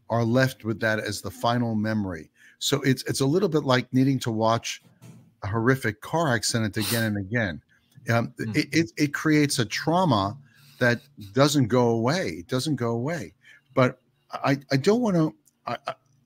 [0.08, 2.30] are left with that as the final memory.
[2.60, 4.82] So it's it's a little bit like needing to watch
[5.42, 7.60] a horrific car accident again and again.
[8.08, 8.52] Um, mm-hmm.
[8.54, 10.38] it, it, it creates a trauma
[10.78, 11.00] that
[11.32, 12.28] doesn't go away.
[12.38, 13.34] It doesn't go away.
[13.74, 14.00] But
[14.32, 15.34] I, I don't want to,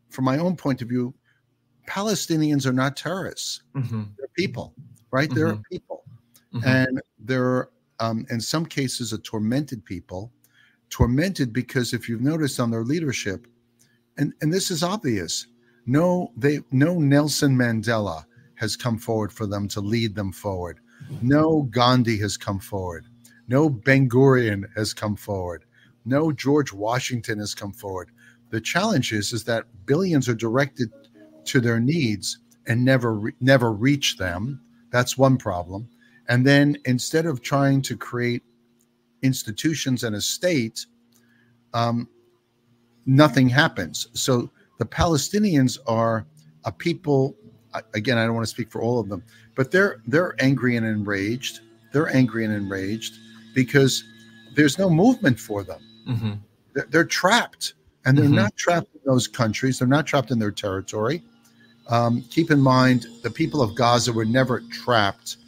[0.09, 1.15] from my own point of view,
[1.87, 3.63] Palestinians are not terrorists.
[3.75, 4.03] Mm-hmm.
[4.17, 4.75] They're people,
[5.11, 5.29] right?
[5.29, 5.39] Mm-hmm.
[5.39, 6.05] They're people.
[6.55, 6.69] Mm-hmm.
[6.69, 10.33] And they're, um, in some cases, a tormented people,
[10.89, 13.47] tormented because if you've noticed on their leadership,
[14.19, 15.47] and and this is obvious.
[15.87, 18.25] No, they no Nelson Mandela
[18.57, 20.79] has come forward for them to lead them forward.
[21.23, 23.07] No Gandhi has come forward.
[23.51, 25.65] No Ben Gurion has come forward.
[26.05, 28.13] No George Washington has come forward.
[28.51, 30.89] The challenge is, is that billions are directed
[31.47, 34.61] to their needs and never re- never reach them.
[34.93, 35.89] That's one problem.
[36.29, 38.45] And then instead of trying to create
[39.23, 40.87] institutions and a state,
[41.75, 42.09] um,
[43.05, 44.07] nothing happens.
[44.13, 46.25] So the Palestinians are
[46.65, 47.35] a people.
[47.95, 49.25] Again, I don't want to speak for all of them,
[49.57, 51.63] but they're they're angry and enraged.
[51.93, 53.19] They're angry and enraged
[53.55, 54.05] because
[54.55, 55.81] there's no movement for them.
[56.09, 56.33] Mm-hmm.
[56.75, 58.35] They're, they're, trapped, and they're mm-hmm.
[58.37, 59.79] not trapped in those countries.
[59.79, 61.23] They're not trapped in their territory.
[61.89, 65.39] Um, keep in mind, the people of Gaza were never trapped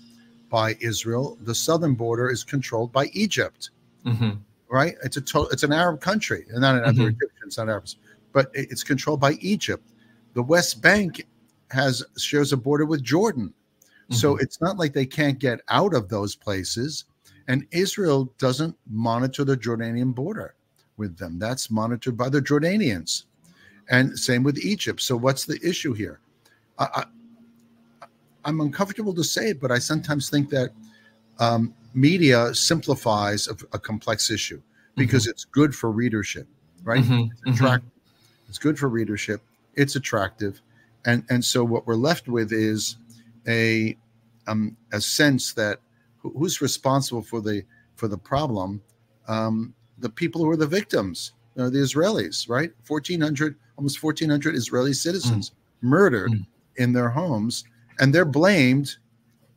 [0.51, 1.39] by Israel.
[1.43, 3.71] The southern border is controlled by Egypt.
[4.05, 4.33] Mm-hmm.
[4.69, 4.95] Right?
[5.05, 7.09] It's a to- it's an Arab country, and not an mm-hmm.
[7.09, 7.97] Egyptians, not Arabs,
[8.33, 9.87] but it's controlled by Egypt.
[10.35, 11.27] The West Bank
[11.71, 14.15] has shares a border with Jordan, mm-hmm.
[14.15, 17.05] so it's not like they can't get out of those places.
[17.49, 20.55] And Israel doesn't monitor the Jordanian border
[20.97, 21.39] with them.
[21.39, 23.25] That's monitored by the Jordanians,
[23.91, 25.01] and same with Egypt.
[25.01, 26.21] So what's the issue here?
[26.79, 27.05] I,
[28.05, 30.71] I, am uncomfortable to say it, but I sometimes think that
[31.39, 34.61] um, media simplifies a, a complex issue
[34.97, 35.31] because mm-hmm.
[35.31, 36.47] it's good for readership,
[36.85, 37.03] right?
[37.03, 37.49] Mm-hmm.
[37.49, 37.67] It's, mm-hmm.
[37.67, 37.87] Mm-hmm.
[38.49, 39.41] it's good for readership.
[39.75, 40.61] It's attractive,
[41.07, 42.97] and and so what we're left with is
[43.49, 43.97] a
[44.47, 45.81] um, a sense that
[46.23, 47.65] who's responsible for the
[47.97, 48.81] for the problem?
[49.29, 52.73] Um, the people who are the victims, know, the Israelis, right?
[52.83, 55.55] Fourteen hundred, almost fourteen hundred Israeli citizens mm.
[55.83, 56.47] murdered mm.
[56.77, 57.65] in their homes,
[58.01, 58.97] and they're blamed.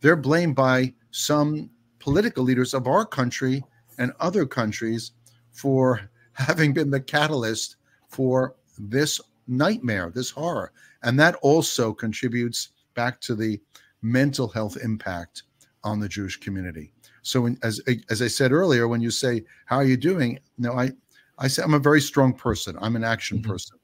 [0.01, 3.63] They're blamed by some political leaders of our country
[3.97, 5.11] and other countries
[5.51, 7.77] for having been the catalyst
[8.09, 10.71] for this nightmare, this horror.
[11.03, 13.59] And that also contributes back to the
[14.01, 15.43] mental health impact
[15.85, 16.91] on the Jewish community.
[17.21, 20.73] So, when, as as I said earlier, when you say, "How are you doing?" No,
[20.73, 20.91] I
[21.37, 22.75] I say I'm a very strong person.
[22.81, 23.51] I'm an action mm-hmm.
[23.51, 23.77] person.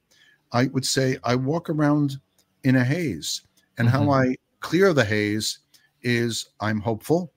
[0.51, 2.17] I would say I walk around
[2.63, 3.41] in a haze,
[3.77, 3.97] and mm-hmm.
[3.97, 5.59] how I clear the haze
[6.01, 7.31] is I'm hopeful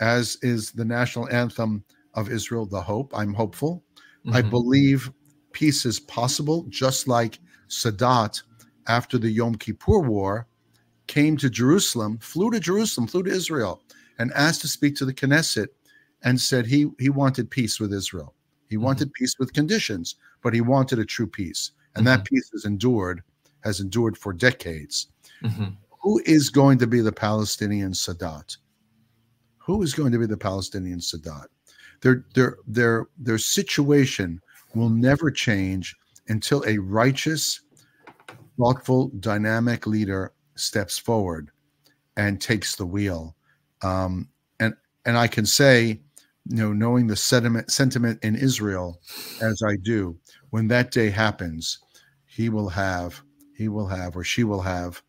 [0.00, 3.12] as is the national anthem of Israel, the hope.
[3.16, 3.84] I'm hopeful.
[4.26, 4.36] Mm-hmm.
[4.36, 5.10] I believe
[5.52, 8.42] peace is possible, just like Sadat
[8.88, 10.46] after the Yom Kippur War
[11.06, 13.82] came to Jerusalem, flew to Jerusalem, flew to Israel,
[14.18, 15.68] and asked to speak to the Knesset
[16.22, 18.34] and said he, he wanted peace with Israel.
[18.68, 18.84] He mm-hmm.
[18.84, 21.72] wanted peace with conditions, but he wanted a true peace.
[21.94, 22.16] And mm-hmm.
[22.16, 23.22] that peace has endured,
[23.64, 25.08] has endured for decades.
[25.42, 25.66] Mm-hmm.
[26.02, 28.56] Who is going to be the Palestinian Sadat?
[29.66, 31.46] who is going to be the Palestinian Sadat?
[32.00, 34.40] Their their their their situation
[34.74, 35.96] will never change
[36.28, 37.62] until a righteous,
[38.56, 41.50] thoughtful, dynamic leader steps forward
[42.16, 43.36] and takes the wheel.
[43.82, 46.00] Um, and and I can say,
[46.48, 49.00] you know, knowing the sentiment sentiment in Israel
[49.40, 50.16] as I do,
[50.50, 51.78] when that day happens,
[52.26, 53.22] he will have
[53.56, 55.02] he will have or she will have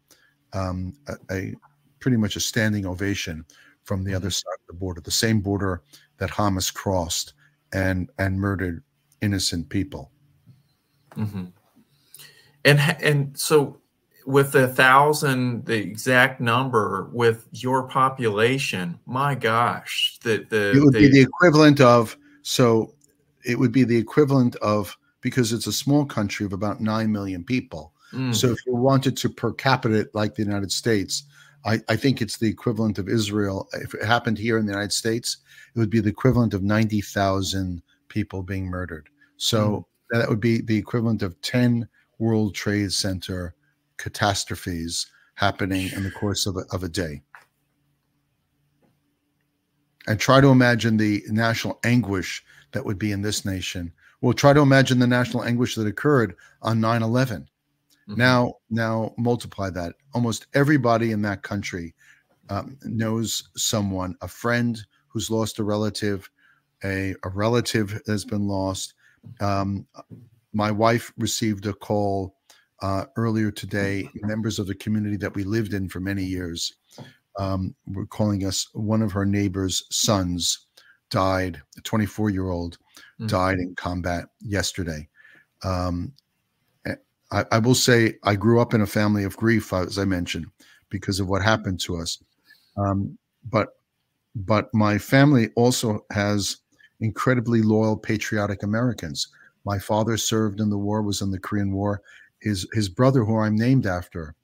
[0.54, 1.54] um, a, a
[2.00, 3.46] pretty much a standing ovation
[3.84, 4.34] from the other mm-hmm.
[4.34, 5.82] side of the border, the same border
[6.18, 7.34] that Hamas crossed
[7.74, 8.84] and and murdered
[9.22, 10.12] innocent people.
[11.16, 11.46] Mm-hmm.
[12.66, 13.82] And and so
[14.28, 20.94] with a thousand, the exact number with your population, my gosh, the the it would
[20.94, 22.94] the, be the equivalent of so
[23.46, 27.42] it would be the equivalent of because it's a small country of about nine million
[27.42, 27.94] people.
[28.12, 28.36] Mm.
[28.36, 31.24] So if you wanted to per capita like the United States,
[31.66, 33.70] I, I think it's the equivalent of Israel.
[33.72, 35.38] If it happened here in the United States,
[35.74, 39.08] it would be the equivalent of 90,000 people being murdered.
[39.38, 40.20] So mm.
[40.20, 41.88] that would be the equivalent of 10
[42.20, 43.54] World Trade Center
[43.98, 47.22] catastrophes happening in the course of a, of a day.
[50.08, 53.92] And try to imagine the national anguish that would be in this nation.
[54.22, 57.48] Well, try to imagine the national anguish that occurred on 9 11
[58.08, 58.20] Mm-hmm.
[58.20, 59.96] Now, now multiply that.
[60.14, 61.94] Almost everybody in that country
[62.50, 64.80] um, knows someone, a friend
[65.10, 66.30] who's lost a relative,
[66.84, 68.94] a, a relative has been lost.
[69.42, 69.86] Um,
[70.54, 72.37] my wife received a call
[72.82, 74.10] uh, earlier today.
[74.16, 76.74] Members of the community that we lived in for many years
[77.38, 78.68] um, were calling us.
[78.74, 80.68] One of her neighbor's sons
[81.10, 81.62] died.
[81.78, 82.78] A 24 year old
[83.20, 83.28] mm-hmm.
[83.28, 85.08] died in combat yesterday.
[85.64, 86.14] Um,
[87.32, 90.46] I, I, will say I grew up in a family of grief, as I mentioned,
[90.90, 92.24] because of what happened to us.
[92.78, 93.18] Um,
[93.50, 93.70] but
[94.36, 96.58] but my family also has
[97.00, 99.28] incredibly loyal, patriotic Americans.
[99.66, 102.02] My father served in the war, was in the Korean War.
[102.42, 104.36] His his brother, who I'm named after,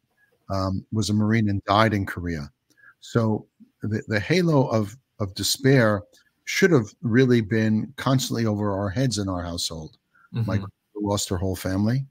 [0.49, 2.51] um, was a Marine and died in Korea.
[2.99, 3.45] So
[3.82, 6.03] the, the halo of of despair
[6.45, 9.97] should have really been constantly over our heads in our household.
[10.34, 10.45] Mm-hmm.
[10.47, 10.62] My
[10.95, 12.06] lost her whole family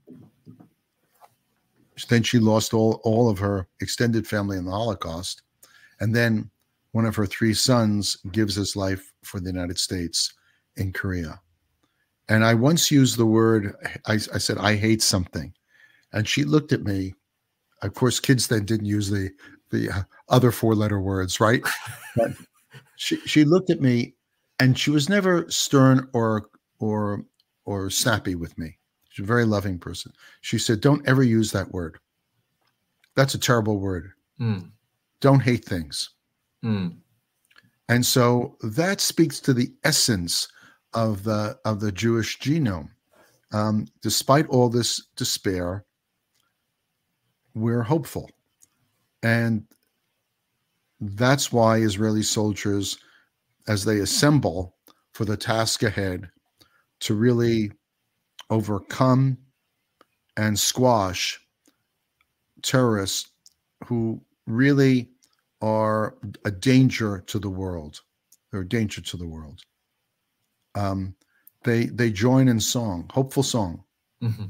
[2.09, 5.43] then she lost all all of her extended family in the Holocaust,
[5.99, 6.49] and then
[6.91, 10.33] one of her three sons gives his life for the United States
[10.77, 11.39] in Korea.
[12.29, 15.53] And I once used the word, I, I said, I hate something.
[16.13, 17.15] And she looked at me.
[17.81, 19.31] Of course, kids then didn't use the
[19.71, 21.63] the uh, other four letter words, right?
[22.15, 22.31] but
[22.95, 24.13] she she looked at me,
[24.59, 26.49] and she was never stern or
[26.79, 27.25] or
[27.65, 28.77] or snappy with me.
[29.09, 30.13] She's a very loving person.
[30.41, 31.97] She said, "Don't ever use that word.
[33.15, 34.11] That's a terrible word.
[34.39, 34.71] Mm.
[35.19, 36.11] Don't hate things."
[36.63, 36.97] Mm.
[37.89, 40.47] And so that speaks to the essence
[40.93, 42.89] of the of the Jewish genome.
[43.51, 45.85] Um, despite all this despair,
[47.53, 48.29] we're hopeful,
[49.21, 49.65] and
[50.99, 52.97] that's why Israeli soldiers,
[53.67, 54.75] as they assemble
[55.13, 56.29] for the task ahead,
[57.01, 57.71] to really
[58.49, 59.37] overcome
[60.37, 61.39] and squash
[62.61, 63.29] terrorists
[63.85, 65.09] who really
[65.61, 68.01] are a danger to the world.
[68.51, 69.63] They're a danger to the world
[70.75, 71.15] um,
[71.63, 73.83] they they join in song, hopeful song,
[74.21, 74.45] mm-hmm.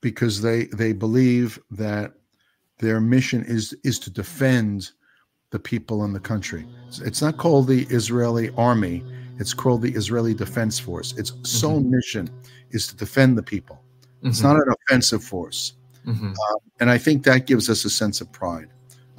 [0.00, 2.14] because they they believe that
[2.78, 4.90] their mission is is to defend
[5.50, 6.66] the people in the country.
[7.04, 9.04] It's not called the Israeli army;
[9.38, 11.12] it's called the Israeli Defense Force.
[11.16, 11.90] Its sole mm-hmm.
[11.96, 12.30] mission
[12.70, 13.80] is to defend the people.
[14.22, 15.74] It's not an offensive force,
[16.06, 16.32] mm-hmm.
[16.32, 18.68] uh, and I think that gives us a sense of pride.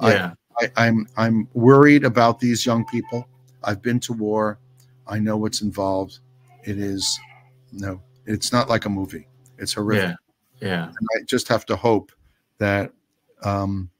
[0.02, 0.32] Yeah.
[0.58, 3.28] I, I, I'm I'm worried about these young people.
[3.62, 4.58] I've been to war.
[5.06, 6.18] I know what's involved.
[6.64, 7.18] It is
[7.72, 9.28] no, it's not like a movie.
[9.58, 10.16] It's horrific.
[10.60, 10.68] Yeah.
[10.68, 10.84] Yeah.
[10.86, 12.12] And I just have to hope
[12.58, 12.92] that
[13.42, 13.90] um,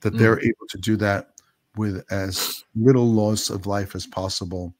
[0.00, 0.18] that mm.
[0.18, 1.30] they're able to do that
[1.76, 4.74] with as little loss of life as possible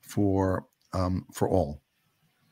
[0.00, 1.80] for um, for all,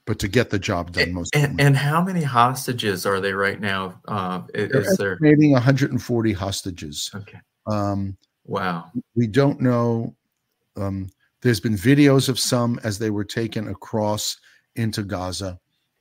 [0.04, 1.12] but to get the job done.
[1.12, 4.00] Most and, and how many hostages are they right now?
[4.08, 7.10] Uh, is they're estimating 140 hostages.
[7.14, 7.38] Okay.
[7.66, 8.90] Um, wow.
[9.14, 10.16] We don't know.
[10.76, 11.08] Um,
[11.42, 14.38] there's been videos of some as they were taken across
[14.76, 15.58] into Gaza.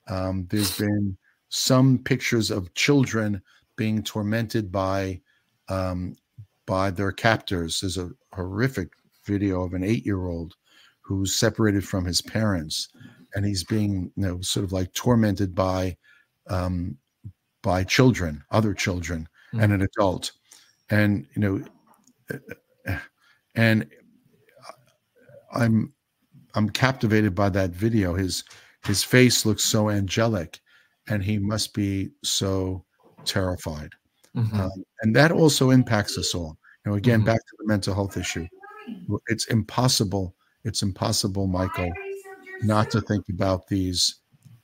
[0.08, 1.17] Um, there's been
[1.50, 3.41] some pictures of children
[3.81, 5.19] being tormented by
[5.67, 6.15] um,
[6.67, 7.81] by their captors.
[7.81, 8.89] There's a horrific
[9.25, 10.53] video of an eight-year-old
[11.01, 12.89] who's separated from his parents,
[13.33, 15.97] and he's being you know sort of like tormented by
[16.47, 16.95] um,
[17.63, 19.63] by children, other children, mm-hmm.
[19.63, 20.31] and an adult,
[20.91, 22.99] and you know,
[23.55, 23.89] and
[25.55, 25.91] I'm
[26.53, 28.13] I'm captivated by that video.
[28.13, 28.43] His
[28.85, 30.59] his face looks so angelic,
[31.07, 32.85] and he must be so
[33.25, 33.91] terrified.
[34.36, 34.60] Mm-hmm.
[34.60, 36.57] Um, and that also impacts us all.
[36.86, 37.27] You know, again, mm-hmm.
[37.27, 38.47] back to the mental health issue.
[39.27, 40.36] It's impossible.
[40.63, 41.91] It's impossible, Michael,
[42.63, 44.15] not to think about these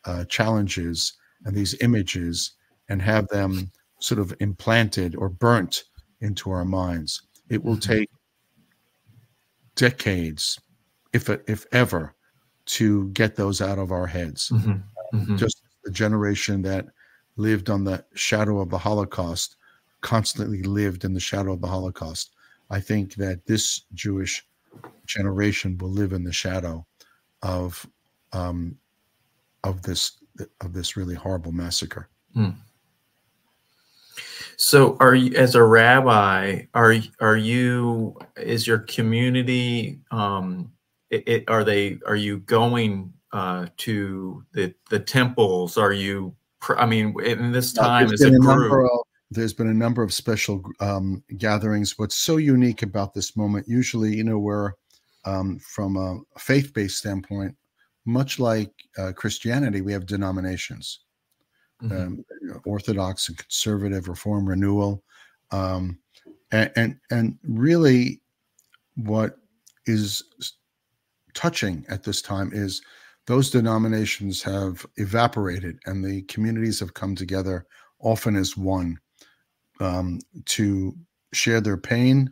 [0.06, 1.14] uh, challenges
[1.46, 2.54] and these images
[2.90, 5.84] and have them sort of implanted or burnt
[6.22, 7.22] into our minds.
[7.50, 7.94] It will mm-hmm.
[7.94, 8.10] take
[9.76, 10.60] decades,
[11.14, 12.14] if if ever,
[12.66, 14.50] to get those out of our heads.
[14.50, 15.18] Mm-hmm.
[15.18, 15.36] Mm-hmm.
[15.38, 16.86] Just the generation that
[17.38, 19.56] lived on the shadow of the Holocaust
[20.02, 22.32] constantly lived in the shadow of the Holocaust.
[22.70, 24.46] I think that this Jewish
[25.06, 26.86] generation will live in the shadow
[27.42, 27.88] of
[28.34, 28.78] um,
[29.64, 30.18] of this
[30.62, 32.10] of this really horrible massacre.
[32.36, 32.56] Mm.
[34.58, 36.64] So, are you as a rabbi?
[36.74, 38.18] Are are you?
[38.36, 40.00] Is your community?
[40.12, 40.72] Um,
[41.10, 42.00] it, it, are they?
[42.06, 45.78] Are you going uh, to the the temples?
[45.78, 46.36] Are you?
[46.78, 48.90] I mean, in this time as a group.
[49.30, 52.00] There's been a number of special um, gatherings.
[52.00, 53.68] What's so unique about this moment?
[53.68, 54.72] Usually, you know, we're
[55.26, 57.54] um, from a faith-based standpoint,
[58.06, 61.02] much like uh, Christianity, we have denominations
[61.84, 61.96] mm-hmm.
[61.96, 62.26] um,
[62.66, 65.04] Orthodox and conservative, Reform, Renewal,
[65.52, 66.00] um,
[66.52, 68.22] and, and and really,
[68.96, 69.38] what
[69.86, 70.24] is
[71.34, 72.82] touching at this time is
[73.28, 77.66] those denominations have evaporated, and the communities have come together
[78.00, 78.98] often as one
[79.80, 80.96] um, to
[81.34, 82.30] share their pain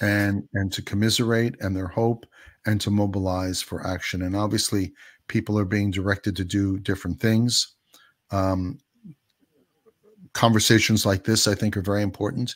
[0.00, 2.26] and and to commiserate and their hope
[2.66, 4.22] and to mobilize for action.
[4.22, 4.92] And obviously,
[5.28, 7.74] people are being directed to do different things.
[8.30, 8.78] Um,
[10.32, 12.54] conversations like this, I think, are very important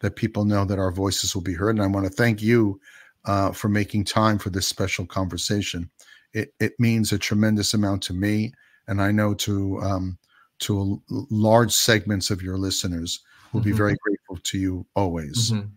[0.00, 1.76] that people know that our voices will be heard.
[1.76, 2.80] And I want to thank you
[3.24, 5.88] uh, for making time for this special conversation.
[6.34, 8.52] It, it means a tremendous amount to me,
[8.88, 10.18] and I know to um,
[10.60, 13.20] to large segments of your listeners
[13.52, 13.70] will mm-hmm.
[13.70, 15.50] be very grateful to you always.
[15.50, 15.68] Mm-hmm.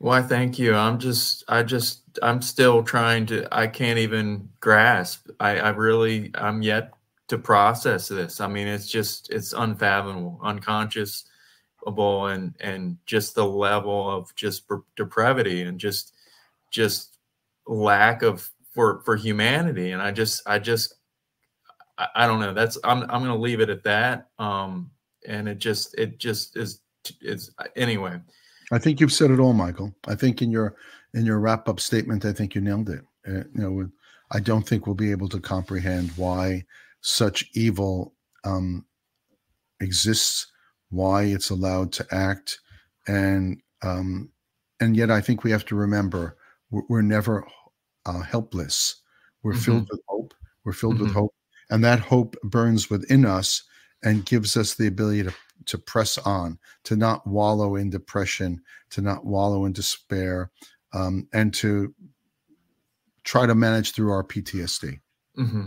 [0.00, 0.74] Well, I thank you.
[0.74, 3.48] I'm just, I just, I'm still trying to.
[3.50, 5.28] I can't even grasp.
[5.40, 6.92] I, I really, I'm yet
[7.28, 8.40] to process this.
[8.40, 11.24] I mean, it's just it's unfathomable, unconscious.
[11.86, 14.64] and and just the level of just
[14.96, 16.14] depravity and just
[16.70, 17.18] just
[17.66, 19.92] lack of for for humanity.
[19.92, 20.94] And i just i just
[21.98, 22.52] i, I don't know.
[22.52, 24.28] That's i'm i'm going to leave it at that.
[24.38, 24.90] Um
[25.26, 26.80] and it just it just is
[27.20, 28.18] is anyway.
[28.72, 29.94] I think you've said it all michael.
[30.06, 30.76] I think in your
[31.14, 33.04] in your wrap up statement i think you nailed it.
[33.26, 33.88] Uh, you know
[34.32, 36.64] i don't think we'll be able to comprehend why
[37.00, 38.14] such evil
[38.44, 38.84] um
[39.80, 40.46] exists
[40.90, 42.58] why it's allowed to act
[43.06, 44.30] and um
[44.80, 46.36] and yet i think we have to remember
[46.70, 47.46] we're, we're never
[48.06, 49.02] uh, helpless.
[49.42, 49.60] We're mm-hmm.
[49.60, 50.34] filled with hope.
[50.64, 51.04] We're filled mm-hmm.
[51.04, 51.34] with hope.
[51.70, 53.62] And that hope burns within us
[54.02, 55.34] and gives us the ability to,
[55.66, 60.50] to press on, to not wallow in depression, to not wallow in despair,
[60.92, 61.94] um, and to
[63.24, 65.00] try to manage through our PTSD.
[65.38, 65.66] Mm-hmm.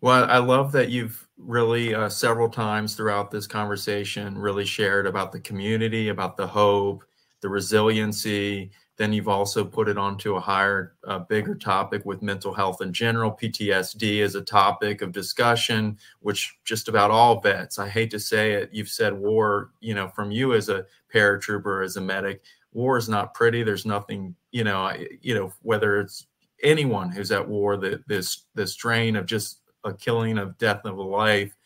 [0.00, 5.32] Well, I love that you've really uh, several times throughout this conversation really shared about
[5.32, 7.04] the community, about the hope,
[7.40, 8.70] the resiliency,
[9.00, 12.92] then you've also put it onto a higher, uh, bigger topic with mental health in
[12.92, 13.32] general.
[13.32, 18.52] PTSD is a topic of discussion, which just about all vets, I hate to say
[18.52, 20.84] it, you've said war, you know, from you as a
[21.14, 22.42] paratrooper, as a medic,
[22.74, 23.62] war is not pretty.
[23.62, 24.92] There's nothing, you know,
[25.22, 26.26] you know, whether it's
[26.62, 30.98] anyone who's at war, that this, this strain of just a killing of death of
[30.98, 31.56] a life.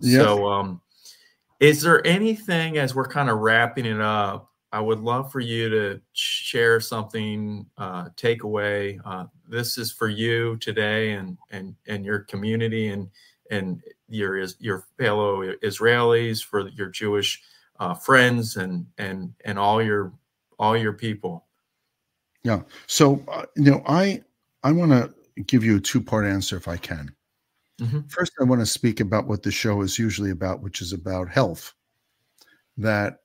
[0.00, 0.22] Yep.
[0.22, 0.82] So, um,
[1.58, 5.68] is there anything as we're kind of wrapping it up I would love for you
[5.68, 8.98] to share something, uh, takeaway.
[9.04, 13.10] Uh, this is for you today and and and your community and
[13.50, 17.42] and your your fellow Israelis, for your Jewish
[17.78, 20.12] uh, friends and and and all your
[20.58, 21.44] all your people.
[22.42, 22.62] Yeah.
[22.86, 24.22] So uh, you know, I
[24.62, 25.12] I want to
[25.42, 27.14] give you a two part answer if I can.
[27.78, 28.00] Mm-hmm.
[28.08, 31.28] First, I want to speak about what the show is usually about, which is about
[31.28, 31.74] health.
[32.78, 33.18] That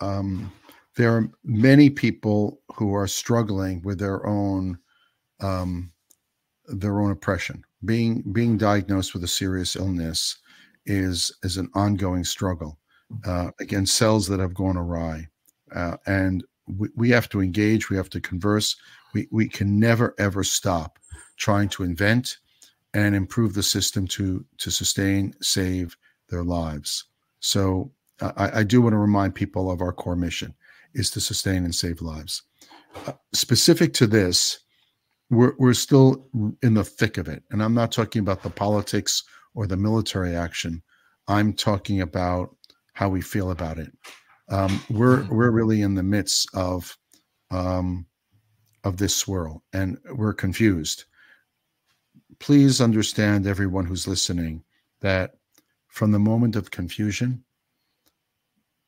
[0.00, 0.52] um,
[1.00, 4.78] there are many people who are struggling with their own
[5.40, 5.90] um,
[6.66, 7.64] their own oppression.
[7.86, 10.36] Being being diagnosed with a serious illness
[10.84, 12.78] is is an ongoing struggle
[13.24, 15.26] uh, against cells that have gone awry,
[15.74, 17.88] uh, and we, we have to engage.
[17.88, 18.76] We have to converse.
[19.14, 20.98] We we can never ever stop
[21.38, 22.36] trying to invent
[22.92, 25.96] and improve the system to to sustain, save
[26.28, 27.06] their lives.
[27.40, 27.90] So
[28.20, 30.54] I, I do want to remind people of our core mission
[30.94, 32.42] is to sustain and save lives.
[33.06, 34.60] Uh, specific to this,
[35.30, 36.26] we're, we're still
[36.62, 37.42] in the thick of it.
[37.50, 39.22] And I'm not talking about the politics
[39.54, 40.82] or the military action.
[41.28, 42.54] I'm talking about
[42.94, 43.92] how we feel about it.
[44.50, 45.34] Um, we're mm-hmm.
[45.34, 46.96] we're really in the midst of
[47.52, 48.06] um,
[48.82, 51.04] of this swirl, and we're confused.
[52.40, 54.64] Please understand, everyone who's listening,
[55.00, 55.36] that
[55.88, 57.44] from the moment of confusion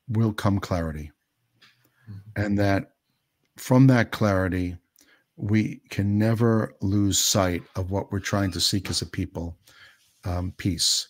[0.09, 1.13] will come clarity
[2.37, 2.93] and that
[3.57, 4.77] from that clarity,
[5.37, 9.57] we can never lose sight of what we're trying to seek as a people
[10.25, 11.09] um, peace.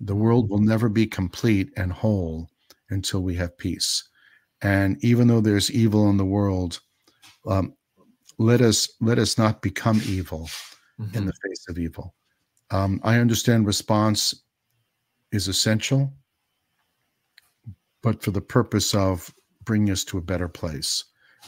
[0.00, 2.48] The world will never be complete and whole
[2.90, 4.08] until we have peace.
[4.62, 6.80] And even though there's evil in the world,
[7.46, 7.74] um,
[8.38, 10.48] let us let us not become evil
[10.98, 11.16] mm-hmm.
[11.16, 12.14] in the face of evil.
[12.70, 14.34] Um, I understand response
[15.32, 16.12] is essential,
[18.02, 19.32] but for the purpose of
[19.64, 21.04] bring us to a better place.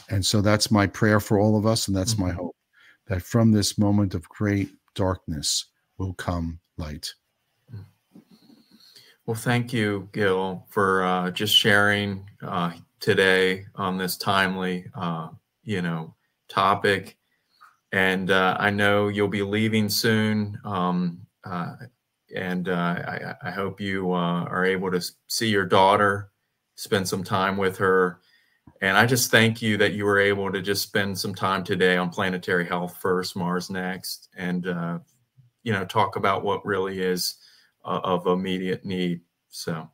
[0.09, 1.87] And so that's my prayer for all of us.
[1.87, 2.27] And that's mm-hmm.
[2.27, 2.55] my hope
[3.07, 5.65] that from this moment of great darkness
[5.97, 7.13] will come light.
[9.25, 15.29] Well, thank you, Gil, for uh, just sharing uh, today on this timely, uh,
[15.63, 16.13] you know,
[16.49, 17.17] topic.
[17.93, 20.59] And uh, I know you'll be leaving soon.
[20.65, 21.75] Um, uh,
[22.35, 26.31] and uh, I, I, hope you are able to see your daughter
[26.75, 28.19] spend some time with her.
[28.81, 31.97] And I just thank you that you were able to just spend some time today
[31.97, 34.99] on Planetary Health First, Mars Next, and uh,
[35.63, 37.35] you know talk about what really is
[37.85, 39.21] uh, of immediate need.
[39.49, 39.89] So,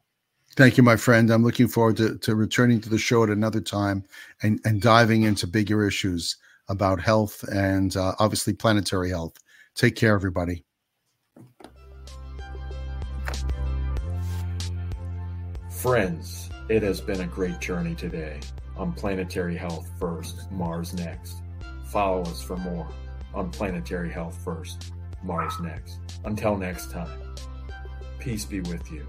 [0.56, 1.30] thank you, my friend.
[1.32, 4.04] I'm looking forward to, to returning to the show at another time
[4.44, 9.38] and and diving into bigger issues about health and uh, obviously planetary health.
[9.76, 10.64] Take care, everybody.
[15.72, 18.40] Friends it has been a great journey today
[18.78, 21.42] on Planetary Health First, Mars Next.
[21.88, 22.88] Follow us for more
[23.34, 24.94] on Planetary Health First,
[25.24, 25.98] Mars Next.
[26.26, 27.36] Until next time,
[28.20, 29.06] peace be with you.